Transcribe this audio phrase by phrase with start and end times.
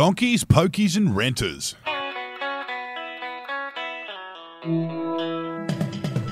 [0.00, 1.74] Donkeys, pokies, and renters.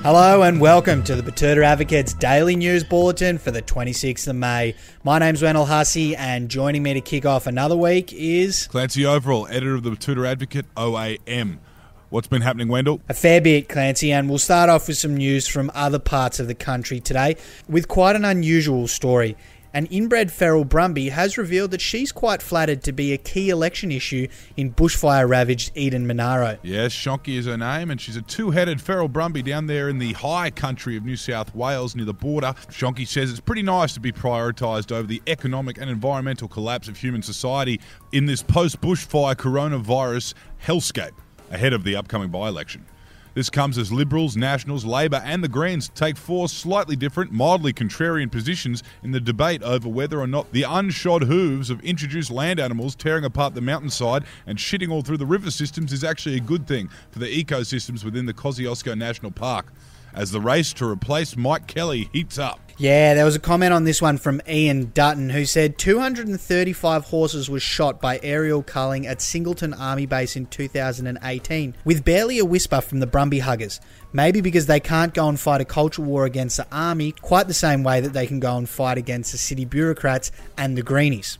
[0.01, 4.73] Hello and welcome to the Betoota Advocates Daily News Bulletin for the 26th of May.
[5.03, 9.45] My name's Wendell Hussey, and joining me to kick off another week is Clancy Overall,
[9.51, 11.59] editor of the Betoota Advocate, OAM.
[12.09, 13.01] What's been happening, Wendell?
[13.07, 16.47] a fair bit, Clancy, and we'll start off with some news from other parts of
[16.47, 17.35] the country today
[17.67, 19.37] with quite an unusual story.
[19.71, 23.91] An inbred feral Brumby has revealed that she's quite flattered to be a key election
[23.91, 24.27] issue
[24.57, 26.57] in bushfire ravaged Eden Monaro.
[26.63, 29.99] Yes, Shonky is her name, and she's a two headed feral Brumby down there in
[29.99, 32.55] the high country of New South Wales near the border.
[32.69, 36.97] Shonky says it's pretty nice to be prioritised over the economic and environmental collapse of
[36.97, 37.79] human society
[38.11, 40.33] in this post bushfire coronavirus
[40.65, 41.13] hellscape
[41.51, 42.85] ahead of the upcoming by election.
[43.39, 48.29] This comes as Liberals, Nationals, Labor, and the Greens take four slightly different, mildly contrarian
[48.29, 52.95] positions in the debate over whether or not the unshod hooves of introduced land animals
[52.95, 56.67] tearing apart the mountainside and shitting all through the river systems is actually a good
[56.67, 59.67] thing for the ecosystems within the Kosciuszko National Park.
[60.19, 62.59] As the race to replace Mike Kelly heats up.
[62.77, 67.49] Yeah, there was a comment on this one from Ian Dutton who said 235 horses
[67.49, 72.81] were shot by aerial culling at Singleton Army Base in 2018, with barely a whisper
[72.81, 73.79] from the Brumby huggers.
[74.11, 77.53] Maybe because they can't go and fight a culture war against the army quite the
[77.53, 81.37] same way that they can go and fight against the city bureaucrats and the greenies.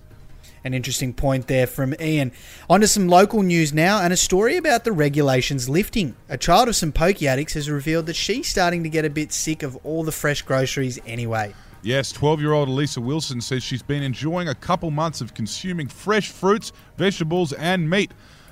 [0.63, 2.31] An interesting point there from Ian.
[2.69, 6.15] On to some local news now and a story about the regulations lifting.
[6.27, 9.31] A child of some pokey addicts has revealed that she's starting to get a bit
[9.31, 11.53] sick of all the fresh groceries anyway.
[11.81, 15.87] Yes, 12 year old Elisa Wilson says she's been enjoying a couple months of consuming
[15.87, 18.11] fresh fruits, vegetables, and meat.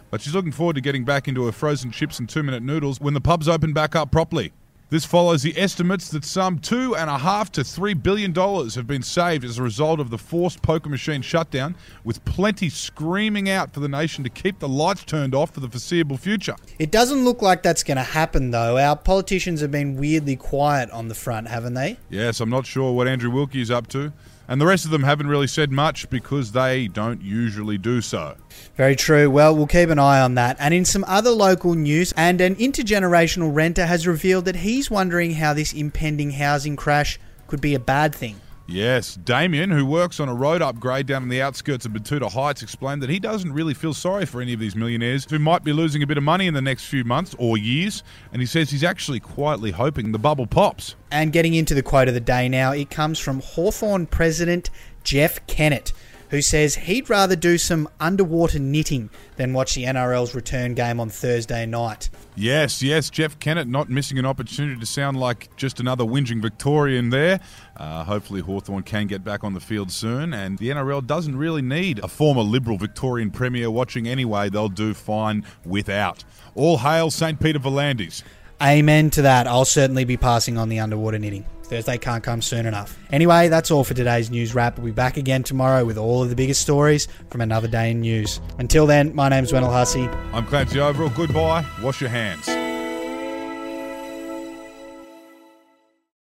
[0.09, 3.02] But she's looking forward to getting back into her frozen chips and two minute noodles
[3.02, 4.53] when the pubs open back up properly.
[4.90, 8.88] This follows the estimates that some two and a half to three billion dollars have
[8.88, 13.74] been saved as a result of the forced poker machine shutdown, with plenty screaming out
[13.74, 16.56] for the nation to keep the lights turned off for the foreseeable future.
[16.80, 18.78] It doesn't look like that's going to happen though.
[18.78, 21.97] Our politicians have been weirdly quiet on the front, haven't they?
[22.09, 24.14] Yes, I'm not sure what Andrew Wilkie is up to,
[24.47, 28.35] and the rest of them haven't really said much because they don't usually do so.
[28.75, 29.30] Very true.
[29.30, 30.56] Well, we'll keep an eye on that.
[30.59, 35.31] And in some other local news, and an intergenerational renter has revealed that he's wondering
[35.31, 38.40] how this impending housing crash could be a bad thing.
[38.69, 42.61] Yes, Damien, who works on a road upgrade down in the outskirts of Betoota Heights,
[42.61, 45.72] explained that he doesn't really feel sorry for any of these millionaires who might be
[45.72, 48.69] losing a bit of money in the next few months or years, and he says
[48.69, 50.95] he's actually quietly hoping the bubble pops.
[51.09, 54.69] And getting into the quote of the day now, it comes from Hawthorn president
[55.01, 55.94] Jeff Kennett,
[56.30, 61.10] who says he'd rather do some underwater knitting than watch the NRL's return game on
[61.10, 62.10] Thursday night.
[62.36, 67.10] Yes, yes, Jeff Kennett not missing an opportunity to sound like just another whinging Victorian
[67.10, 67.40] there.
[67.76, 71.62] Uh, hopefully, Hawthorn can get back on the field soon, and the NRL doesn't really
[71.62, 74.50] need a former Liberal Victorian Premier watching anyway.
[74.50, 76.24] They'll do fine without.
[76.56, 77.40] All hail St.
[77.40, 78.24] Peter V'landys.
[78.62, 79.48] Amen to that.
[79.48, 81.46] I'll certainly be passing on the underwater knitting.
[81.67, 82.97] Thursday can't come soon enough.
[83.11, 84.78] Anyway, that's all for today's news wrap.
[84.78, 88.01] We'll be back again tomorrow with all of the biggest stories from another day in
[88.01, 88.39] news.
[88.57, 90.07] Until then, my name's Wendell Hussey.
[90.33, 91.09] I'm Clancy Overall.
[91.09, 91.66] Goodbye.
[91.83, 92.56] Wash your hands.